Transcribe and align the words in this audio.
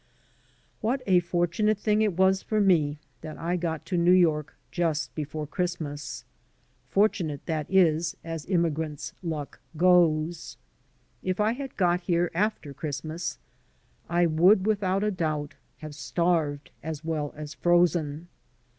What 0.79 1.03
a 1.05 1.19
fortunate 1.19 1.77
thing 1.77 2.01
it 2.01 2.17
was 2.17 2.41
for 2.41 2.59
me 2.59 2.97
that 3.21 3.37
I 3.37 3.55
got 3.55 3.85
to 3.85 3.97
New 3.97 4.09
York 4.13 4.55
just 4.71 5.13
before 5.13 5.45
Christmas! 5.45 6.25
Fortimate, 6.89 7.45
that 7.45 7.69
is, 7.69 8.17
as 8.23 8.47
immigrant's 8.47 9.13
luck 9.21 9.59
goes. 9.77 10.57
If 11.21 11.39
I 11.39 11.51
had 11.51 11.77
got 11.77 12.01
here 12.01 12.31
after 12.33 12.73
Christmas 12.73 13.37
I 14.09 14.25
would, 14.25 14.65
without 14.65 15.03
a 15.03 15.11
doubt, 15.11 15.53
have 15.85 15.93
starved 15.93 16.71
as 16.81 17.05
well 17.05 17.31
as 17.37 17.53
frozen. 17.53 18.27